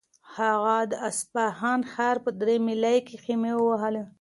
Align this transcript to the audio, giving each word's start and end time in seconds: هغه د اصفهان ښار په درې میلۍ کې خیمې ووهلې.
هغه 0.35 0.77
د 0.91 0.93
اصفهان 1.09 1.79
ښار 1.91 2.15
په 2.25 2.29
درې 2.41 2.55
میلۍ 2.65 2.97
کې 3.07 3.15
خیمې 3.23 3.53
ووهلې. 3.57 4.03